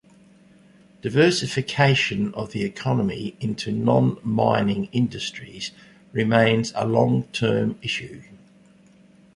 [1.03, 5.69] Diversification of the economy into non-mining industries
[6.11, 8.23] remains a long-term issue.